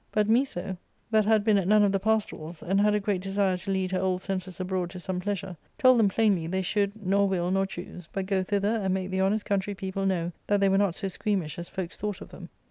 But 0.11 0.27
Miso, 0.27 0.77
that 1.11 1.25
had 1.25 1.43
been 1.43 1.59
at 1.59 1.67
none 1.67 1.83
of 1.83 1.91
the 1.91 1.99
pastorals, 1.99 2.63
and 2.63 2.81
had 2.81 2.95
a 2.95 2.99
great 2.99 3.21
desire 3.21 3.55
to 3.57 3.69
lead 3.71 3.91
her 3.91 3.99
old 4.01 4.23
senses 4.23 4.59
abroad 4.59 4.89
to 4.89 4.99
some 4.99 5.19
pleasure, 5.19 5.55
told 5.77 5.99
them 5.99 6.09
plainly 6.09 6.47
they 6.47 6.63
should 6.63 6.99
nor 7.05 7.27
will 7.29 7.51
nor 7.51 7.67
choose, 7.67 8.09
but 8.11 8.25
go 8.25 8.41
thither 8.41 8.77
and 8.81 8.95
make 8.95 9.11
the 9.11 9.19
honest 9.21 9.45
country 9.45 9.75
people 9.75 10.07
know 10.07 10.31
that 10.47 10.59
they 10.59 10.69
were 10.69 10.79
not 10.79 10.95
so«^ 10.95 11.11
squeamish 11.11 11.59
as 11.59 11.69
folks 11.69 11.97
thought 11.97 12.19
of 12.19 12.29
them. 12.31 12.49